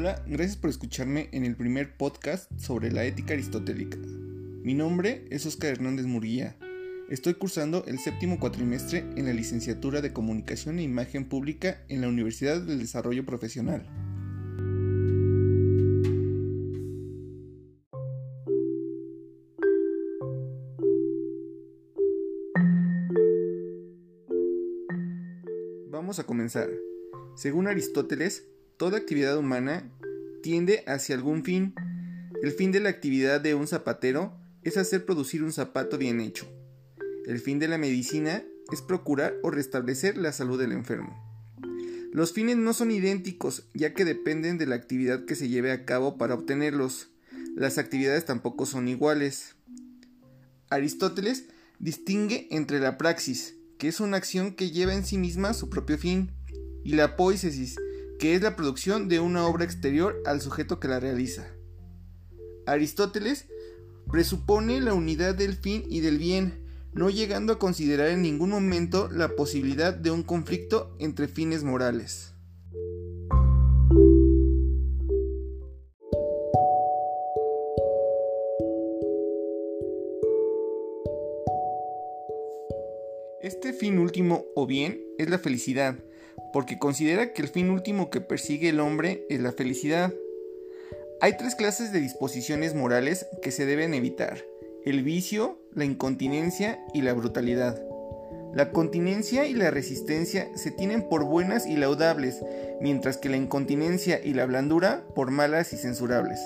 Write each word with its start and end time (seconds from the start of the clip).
Hola, 0.00 0.22
gracias 0.28 0.56
por 0.56 0.70
escucharme 0.70 1.28
en 1.32 1.44
el 1.44 1.56
primer 1.56 1.96
podcast 1.96 2.48
sobre 2.56 2.92
la 2.92 3.04
ética 3.04 3.34
aristotélica. 3.34 3.98
Mi 3.98 4.72
nombre 4.72 5.26
es 5.30 5.44
Oscar 5.44 5.72
Hernández 5.72 6.06
Murguía. 6.06 6.54
Estoy 7.08 7.34
cursando 7.34 7.84
el 7.84 7.98
séptimo 7.98 8.38
cuatrimestre 8.38 8.98
en 9.16 9.24
la 9.24 9.32
licenciatura 9.32 10.00
de 10.00 10.12
Comunicación 10.12 10.78
e 10.78 10.84
Imagen 10.84 11.28
Pública 11.28 11.82
en 11.88 12.00
la 12.00 12.06
Universidad 12.06 12.60
del 12.60 12.78
Desarrollo 12.78 13.26
Profesional. 13.26 13.88
Vamos 25.90 26.20
a 26.20 26.24
comenzar. 26.24 26.70
Según 27.34 27.66
Aristóteles, 27.66 28.46
toda 28.78 28.96
actividad 28.96 29.36
humana 29.36 29.90
tiende 30.42 30.84
hacia 30.86 31.16
algún 31.16 31.44
fin. 31.44 31.74
El 32.42 32.52
fin 32.52 32.72
de 32.72 32.80
la 32.80 32.88
actividad 32.88 33.40
de 33.40 33.54
un 33.54 33.66
zapatero 33.66 34.32
es 34.62 34.76
hacer 34.76 35.04
producir 35.04 35.42
un 35.42 35.52
zapato 35.52 35.98
bien 35.98 36.20
hecho. 36.20 36.46
El 37.26 37.40
fin 37.40 37.58
de 37.58 37.68
la 37.68 37.76
medicina 37.76 38.42
es 38.72 38.80
procurar 38.80 39.34
o 39.42 39.50
restablecer 39.50 40.16
la 40.16 40.32
salud 40.32 40.58
del 40.58 40.72
enfermo. 40.72 41.24
Los 42.12 42.32
fines 42.32 42.56
no 42.56 42.72
son 42.72 42.90
idénticos, 42.90 43.68
ya 43.74 43.92
que 43.92 44.04
dependen 44.04 44.58
de 44.58 44.66
la 44.66 44.76
actividad 44.76 45.24
que 45.24 45.34
se 45.34 45.48
lleve 45.48 45.72
a 45.72 45.84
cabo 45.84 46.16
para 46.16 46.34
obtenerlos. 46.34 47.10
Las 47.56 47.78
actividades 47.78 48.24
tampoco 48.24 48.64
son 48.64 48.88
iguales. 48.88 49.56
Aristóteles 50.70 51.46
distingue 51.80 52.46
entre 52.50 52.78
la 52.78 52.96
praxis, 52.96 53.56
que 53.76 53.88
es 53.88 54.00
una 54.00 54.16
acción 54.16 54.54
que 54.54 54.70
lleva 54.70 54.94
en 54.94 55.04
sí 55.04 55.18
misma 55.18 55.52
su 55.52 55.68
propio 55.68 55.98
fin, 55.98 56.30
y 56.84 56.94
la 56.94 57.16
poiesis, 57.16 57.76
que 58.18 58.34
es 58.34 58.42
la 58.42 58.56
producción 58.56 59.08
de 59.08 59.20
una 59.20 59.46
obra 59.46 59.64
exterior 59.64 60.20
al 60.26 60.40
sujeto 60.40 60.80
que 60.80 60.88
la 60.88 61.00
realiza. 61.00 61.46
Aristóteles 62.66 63.46
presupone 64.10 64.80
la 64.80 64.94
unidad 64.94 65.34
del 65.34 65.54
fin 65.54 65.84
y 65.88 66.00
del 66.00 66.18
bien, 66.18 66.64
no 66.92 67.10
llegando 67.10 67.52
a 67.52 67.58
considerar 67.58 68.08
en 68.08 68.22
ningún 68.22 68.50
momento 68.50 69.08
la 69.10 69.36
posibilidad 69.36 69.94
de 69.94 70.10
un 70.10 70.22
conflicto 70.22 70.96
entre 70.98 71.28
fines 71.28 71.62
morales. 71.62 72.34
Este 83.40 83.72
fin 83.72 83.98
último 83.98 84.44
o 84.56 84.66
bien 84.66 85.00
es 85.16 85.30
la 85.30 85.38
felicidad, 85.38 85.96
porque 86.52 86.78
considera 86.78 87.32
que 87.32 87.42
el 87.42 87.48
fin 87.48 87.70
último 87.70 88.10
que 88.10 88.20
persigue 88.20 88.68
el 88.68 88.80
hombre 88.80 89.24
es 89.28 89.40
la 89.40 89.52
felicidad. 89.52 90.12
Hay 91.20 91.36
tres 91.36 91.54
clases 91.54 91.92
de 91.92 92.00
disposiciones 92.00 92.74
morales 92.74 93.26
que 93.42 93.50
se 93.50 93.66
deben 93.66 93.94
evitar, 93.94 94.38
el 94.84 95.02
vicio, 95.02 95.58
la 95.74 95.84
incontinencia 95.84 96.78
y 96.94 97.02
la 97.02 97.12
brutalidad. 97.12 97.82
La 98.54 98.70
continencia 98.70 99.46
y 99.46 99.52
la 99.52 99.70
resistencia 99.70 100.48
se 100.54 100.70
tienen 100.70 101.08
por 101.08 101.24
buenas 101.24 101.66
y 101.66 101.76
laudables, 101.76 102.40
mientras 102.80 103.18
que 103.18 103.28
la 103.28 103.36
incontinencia 103.36 104.20
y 104.24 104.32
la 104.32 104.46
blandura 104.46 105.04
por 105.14 105.30
malas 105.30 105.72
y 105.72 105.76
censurables. 105.76 106.40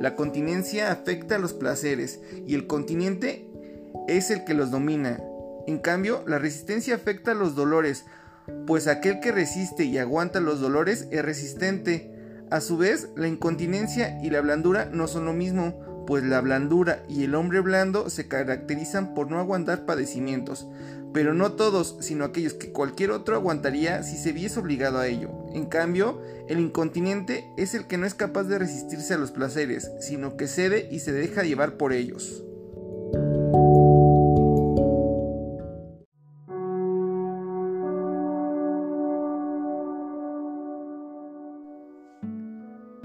La 0.00 0.16
continencia 0.16 0.90
afecta 0.90 1.36
a 1.36 1.38
los 1.38 1.52
placeres 1.52 2.20
y 2.46 2.54
el 2.54 2.66
continente 2.66 3.46
es 4.08 4.30
el 4.30 4.44
que 4.44 4.54
los 4.54 4.70
domina, 4.70 5.20
en 5.68 5.76
cambio, 5.76 6.24
la 6.26 6.38
resistencia 6.38 6.94
afecta 6.94 7.32
a 7.32 7.34
los 7.34 7.54
dolores, 7.54 8.06
pues 8.66 8.86
aquel 8.86 9.20
que 9.20 9.32
resiste 9.32 9.84
y 9.84 9.98
aguanta 9.98 10.40
los 10.40 10.60
dolores 10.60 11.08
es 11.10 11.24
resistente. 11.24 12.12
A 12.50 12.60
su 12.60 12.76
vez, 12.76 13.08
la 13.16 13.28
incontinencia 13.28 14.18
y 14.22 14.30
la 14.30 14.40
blandura 14.40 14.90
no 14.92 15.06
son 15.06 15.24
lo 15.24 15.32
mismo, 15.32 16.04
pues 16.06 16.24
la 16.24 16.40
blandura 16.40 17.02
y 17.08 17.24
el 17.24 17.34
hombre 17.34 17.60
blando 17.60 18.08
se 18.08 18.28
caracterizan 18.28 19.14
por 19.14 19.30
no 19.30 19.38
aguantar 19.38 19.84
padecimientos, 19.84 20.66
pero 21.12 21.34
no 21.34 21.52
todos, 21.52 21.96
sino 22.00 22.24
aquellos 22.24 22.54
que 22.54 22.72
cualquier 22.72 23.10
otro 23.10 23.36
aguantaría 23.36 24.02
si 24.02 24.16
se 24.16 24.32
viese 24.32 24.58
obligado 24.58 24.98
a 24.98 25.06
ello. 25.06 25.30
En 25.52 25.66
cambio, 25.66 26.22
el 26.48 26.60
incontinente 26.60 27.44
es 27.58 27.74
el 27.74 27.86
que 27.86 27.98
no 27.98 28.06
es 28.06 28.14
capaz 28.14 28.44
de 28.44 28.58
resistirse 28.58 29.14
a 29.14 29.18
los 29.18 29.32
placeres, 29.32 29.90
sino 30.00 30.36
que 30.36 30.46
cede 30.46 30.88
y 30.90 31.00
se 31.00 31.12
deja 31.12 31.42
llevar 31.42 31.76
por 31.76 31.92
ellos. 31.92 32.42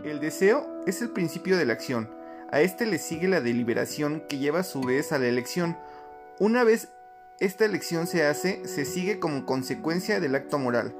El 0.04 0.20
deseo 0.20 0.68
es 0.86 1.02
el 1.02 1.12
principio 1.12 1.56
de 1.56 1.66
la 1.66 1.72
acción. 1.72 2.10
A 2.52 2.60
este 2.60 2.86
le 2.86 2.98
sigue 2.98 3.30
la 3.30 3.40
deliberación 3.40 4.22
que 4.28 4.38
lleva 4.38 4.60
a 4.60 4.64
su 4.64 4.82
vez 4.82 5.14
a 5.14 5.18
la 5.18 5.28
elección. 5.28 5.78
Una 6.40 6.66
vez 6.66 6.90
esta 7.40 7.64
elección 7.64 8.06
se 8.06 8.26
hace, 8.26 8.68
se 8.68 8.84
sigue 8.84 9.20
como 9.20 9.46
consecuencia 9.46 10.20
del 10.20 10.36
acto 10.36 10.60
moral. 10.60 10.94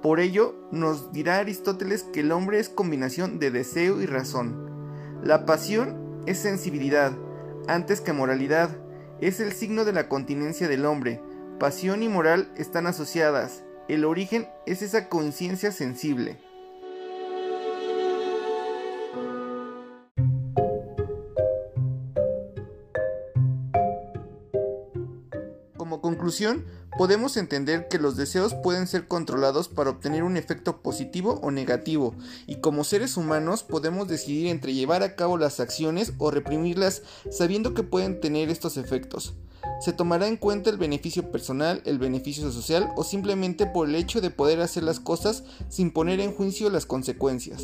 Por 0.00 0.20
ello, 0.20 0.54
nos 0.72 1.12
dirá 1.12 1.36
Aristóteles 1.36 2.02
que 2.02 2.20
el 2.20 2.32
hombre 2.32 2.58
es 2.58 2.70
combinación 2.70 3.38
de 3.38 3.50
deseo 3.50 4.00
y 4.00 4.06
razón. 4.06 5.20
La 5.22 5.44
pasión 5.44 6.22
es 6.26 6.38
sensibilidad, 6.38 7.12
antes 7.68 8.00
que 8.00 8.14
moralidad, 8.14 8.70
es 9.20 9.38
el 9.40 9.52
signo 9.52 9.84
de 9.84 9.92
la 9.92 10.08
continencia 10.08 10.66
del 10.66 10.86
hombre. 10.86 11.20
Pasión 11.58 12.02
y 12.02 12.08
moral 12.08 12.50
están 12.56 12.86
asociadas. 12.86 13.64
El 13.88 14.06
origen 14.06 14.48
es 14.64 14.80
esa 14.80 15.10
conciencia 15.10 15.72
sensible. 15.72 16.45
Como 25.86 26.00
conclusión, 26.00 26.64
podemos 26.98 27.36
entender 27.36 27.86
que 27.86 28.00
los 28.00 28.16
deseos 28.16 28.54
pueden 28.54 28.88
ser 28.88 29.06
controlados 29.06 29.68
para 29.68 29.90
obtener 29.90 30.24
un 30.24 30.36
efecto 30.36 30.82
positivo 30.82 31.38
o 31.44 31.52
negativo, 31.52 32.12
y 32.48 32.56
como 32.56 32.82
seres 32.82 33.16
humanos 33.16 33.62
podemos 33.62 34.08
decidir 34.08 34.48
entre 34.48 34.74
llevar 34.74 35.04
a 35.04 35.14
cabo 35.14 35.38
las 35.38 35.60
acciones 35.60 36.12
o 36.18 36.32
reprimirlas 36.32 37.02
sabiendo 37.30 37.72
que 37.72 37.84
pueden 37.84 38.20
tener 38.20 38.50
estos 38.50 38.78
efectos. 38.78 39.34
Se 39.80 39.92
tomará 39.92 40.26
en 40.26 40.38
cuenta 40.38 40.70
el 40.70 40.76
beneficio 40.76 41.30
personal, 41.30 41.82
el 41.84 42.00
beneficio 42.00 42.50
social 42.50 42.88
o 42.96 43.04
simplemente 43.04 43.66
por 43.66 43.88
el 43.88 43.94
hecho 43.94 44.20
de 44.20 44.30
poder 44.30 44.62
hacer 44.62 44.82
las 44.82 44.98
cosas 44.98 45.44
sin 45.68 45.92
poner 45.92 46.18
en 46.18 46.34
juicio 46.34 46.68
las 46.68 46.84
consecuencias. 46.84 47.62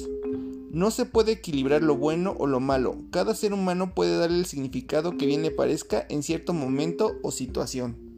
No 0.70 0.92
se 0.92 1.06
puede 1.06 1.32
equilibrar 1.32 1.82
lo 1.82 1.96
bueno 1.96 2.36
o 2.38 2.46
lo 2.46 2.60
malo, 2.60 2.98
cada 3.10 3.34
ser 3.34 3.52
humano 3.52 3.96
puede 3.96 4.16
darle 4.16 4.38
el 4.38 4.46
significado 4.46 5.18
que 5.18 5.26
bien 5.26 5.42
le 5.42 5.50
parezca 5.50 6.06
en 6.08 6.22
cierto 6.22 6.52
momento 6.52 7.18
o 7.24 7.32
situación. 7.32 8.11